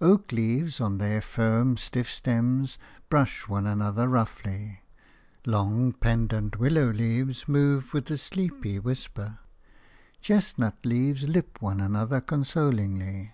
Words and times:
Oak 0.00 0.30
leaves, 0.30 0.80
on 0.80 0.98
their 0.98 1.20
firm, 1.20 1.76
stiff 1.76 2.08
stems, 2.08 2.78
brush 3.08 3.48
one 3.48 3.66
another 3.66 4.06
roughly; 4.06 4.78
long, 5.44 5.92
pendent 5.92 6.56
willow 6.60 6.90
leaves 6.92 7.48
move 7.48 7.92
with 7.92 8.08
a 8.08 8.16
sleepy 8.16 8.78
whisper; 8.78 9.40
chestnut 10.20 10.86
leaves 10.86 11.24
lip 11.26 11.60
one 11.60 11.80
another 11.80 12.20
consolingly. 12.20 13.32